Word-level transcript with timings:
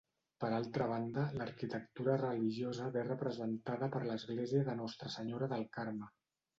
Per 0.43 0.47
altra 0.59 0.87
banda, 0.91 1.25
l'arquitectura 1.41 2.17
religiosa 2.23 2.89
ve 2.97 3.05
representada 3.13 3.93
per 3.99 4.05
l'església 4.09 4.67
de 4.73 4.81
Nostra 4.85 5.17
Senyora 5.21 5.55
del 5.57 5.73
Carme. 5.81 6.15